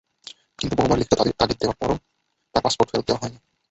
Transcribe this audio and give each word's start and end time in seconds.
কিন্তু 0.59 0.73
বহুবার 0.75 0.97
লিখিত 0.99 1.13
তাগিদ 1.39 1.57
দেওয়ার 1.61 1.77
পরও 1.79 1.95
তাঁর 2.55 2.63
পাসপোর্ট 2.65 2.89
ফেরত 2.91 3.05
দেওয়া 3.07 3.21
হয়নি। 3.21 3.39